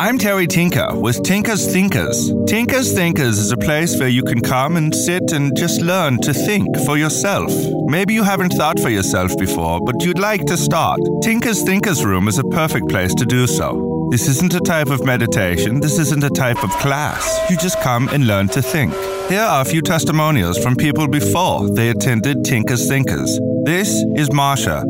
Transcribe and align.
I'm 0.00 0.18
Terry 0.18 0.48
Tinker 0.48 0.88
with 0.92 1.22
Tinker's 1.22 1.72
Thinkers. 1.72 2.32
Tinker's 2.48 2.92
Thinkers 2.92 3.38
is 3.38 3.52
a 3.52 3.56
place 3.56 3.96
where 3.98 4.08
you 4.08 4.24
can 4.24 4.40
come 4.40 4.76
and 4.76 4.92
sit 4.92 5.30
and 5.30 5.56
just 5.56 5.80
learn 5.80 6.18
to 6.22 6.34
think 6.34 6.66
for 6.84 6.96
yourself. 6.96 7.52
Maybe 7.86 8.12
you 8.12 8.24
haven't 8.24 8.54
thought 8.54 8.80
for 8.80 8.88
yourself 8.88 9.36
before, 9.38 9.80
but 9.86 10.02
you'd 10.02 10.18
like 10.18 10.46
to 10.46 10.56
start. 10.56 10.98
Tinker's 11.22 11.62
Thinkers 11.62 12.04
Room 12.04 12.26
is 12.26 12.38
a 12.38 12.44
perfect 12.44 12.88
place 12.88 13.14
to 13.14 13.24
do 13.24 13.46
so. 13.46 14.08
This 14.10 14.26
isn't 14.26 14.54
a 14.54 14.60
type 14.60 14.88
of 14.88 15.04
meditation, 15.04 15.80
this 15.80 15.98
isn't 15.98 16.24
a 16.24 16.30
type 16.30 16.64
of 16.64 16.70
class. 16.78 17.38
You 17.48 17.56
just 17.56 17.80
come 17.80 18.08
and 18.08 18.26
learn 18.26 18.48
to 18.48 18.62
think. 18.62 18.92
Here 19.28 19.42
are 19.42 19.62
a 19.62 19.64
few 19.64 19.80
testimonials 19.80 20.58
from 20.58 20.74
people 20.74 21.06
before 21.06 21.70
they 21.70 21.90
attended 21.90 22.44
Tinker's 22.44 22.88
Thinkers. 22.88 23.38
This 23.64 23.90
is 24.16 24.28
Marsha. 24.30 24.82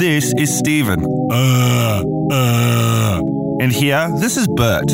This 0.00 0.32
is 0.38 0.56
Stephen. 0.56 1.04
Uh, 1.30 2.02
uh. 2.32 3.20
And 3.60 3.70
here, 3.70 4.08
this 4.18 4.38
is 4.38 4.48
Bert. 4.56 4.86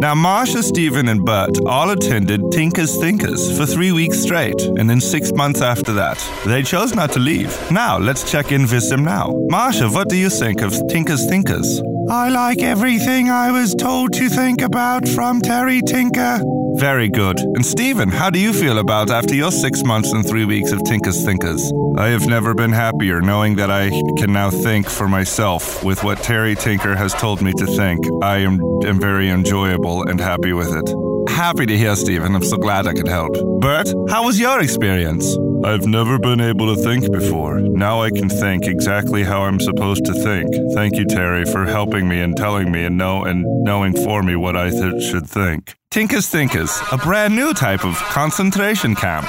Now, 0.00 0.14
Marsha, 0.16 0.64
Stephen, 0.64 1.06
and 1.06 1.24
Bert 1.24 1.56
all 1.66 1.90
attended 1.90 2.40
Tinker's 2.50 2.98
Thinkers 2.98 3.56
for 3.56 3.64
three 3.64 3.92
weeks 3.92 4.18
straight, 4.20 4.60
and 4.60 4.90
then 4.90 5.00
six 5.00 5.32
months 5.32 5.62
after 5.62 5.92
that, 5.92 6.18
they 6.44 6.64
chose 6.64 6.96
not 6.96 7.12
to 7.12 7.20
leave. 7.20 7.56
Now, 7.70 7.96
let's 7.96 8.28
check 8.28 8.50
in 8.50 8.62
with 8.62 8.90
them 8.90 9.04
now. 9.04 9.28
Marsha, 9.48 9.88
what 9.94 10.08
do 10.08 10.16
you 10.16 10.30
think 10.30 10.62
of 10.62 10.72
Tinker's 10.88 11.28
Thinkers? 11.28 11.80
I 12.10 12.30
like 12.30 12.62
everything 12.62 13.28
I 13.28 13.50
was 13.50 13.74
told 13.74 14.14
to 14.14 14.30
think 14.30 14.62
about 14.62 15.06
from 15.06 15.42
Terry 15.42 15.82
Tinker. 15.82 16.40
Very 16.76 17.08
good. 17.08 17.38
And 17.38 17.66
Stephen, 17.66 18.08
how 18.08 18.30
do 18.30 18.38
you 18.38 18.54
feel 18.54 18.78
about 18.78 19.10
after 19.10 19.34
your 19.34 19.50
six 19.50 19.82
months 19.84 20.12
and 20.12 20.26
three 20.26 20.46
weeks 20.46 20.72
of 20.72 20.82
Tinker's 20.84 21.22
Thinkers? 21.22 21.70
I 21.98 22.08
have 22.08 22.26
never 22.26 22.54
been 22.54 22.72
happier 22.72 23.20
knowing 23.20 23.56
that 23.56 23.70
I 23.70 23.90
can 24.16 24.32
now 24.32 24.48
think 24.48 24.88
for 24.88 25.06
myself 25.06 25.84
with 25.84 26.02
what 26.02 26.22
Terry 26.22 26.54
Tinker 26.54 26.96
has 26.96 27.12
told 27.12 27.42
me 27.42 27.52
to 27.52 27.66
think. 27.66 28.00
I 28.22 28.38
am, 28.38 28.58
am 28.84 28.98
very 28.98 29.28
enjoyable 29.28 30.04
and 30.04 30.18
happy 30.18 30.54
with 30.54 30.72
it. 30.72 30.88
Happy 31.28 31.66
to 31.66 31.76
hear, 31.76 31.94
Stephen. 31.94 32.34
I'm 32.34 32.42
so 32.42 32.56
glad 32.56 32.86
I 32.86 32.94
could 32.94 33.08
help. 33.08 33.32
Bert, 33.60 33.92
how 34.08 34.24
was 34.24 34.40
your 34.40 34.62
experience? 34.62 35.36
I've 35.64 35.86
never 35.86 36.18
been 36.18 36.40
able 36.40 36.74
to 36.74 36.82
think 36.82 37.10
before. 37.10 37.60
Now 37.60 38.02
I 38.02 38.10
can 38.10 38.28
think 38.28 38.66
exactly 38.66 39.24
how 39.24 39.42
I'm 39.42 39.60
supposed 39.60 40.04
to 40.06 40.14
think. 40.14 40.48
Thank 40.74 40.96
you, 40.96 41.04
Terry, 41.04 41.44
for 41.44 41.64
helping 41.64 42.08
me 42.08 42.20
and 42.20 42.36
telling 42.36 42.70
me 42.70 42.84
and 42.84 42.96
know 42.96 43.24
and 43.24 43.44
knowing 43.64 43.92
for 43.94 44.22
me 44.22 44.36
what 44.36 44.56
I 44.56 44.70
th- 44.70 45.02
should 45.02 45.28
think. 45.28 45.76
Tinker's 45.90 46.28
Thinkers, 46.28 46.80
a 46.92 46.98
brand 46.98 47.34
new 47.34 47.52
type 47.54 47.84
of 47.84 47.96
concentration 47.96 48.94
camp. 48.94 49.26